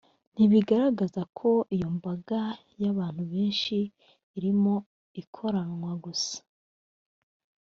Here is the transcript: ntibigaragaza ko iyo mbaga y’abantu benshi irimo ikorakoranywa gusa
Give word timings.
ntibigaragaza 0.33 1.21
ko 1.37 1.49
iyo 1.75 1.87
mbaga 1.97 2.41
y’abantu 2.81 3.23
benshi 3.33 3.77
irimo 4.37 4.75
ikorakoranywa 5.21 5.91
gusa 6.03 6.37